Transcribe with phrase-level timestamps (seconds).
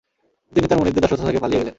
[0.53, 1.69] তিনি তাঁর মনিবদের দাসত্ব থেকে পালিয়ে গেলেন।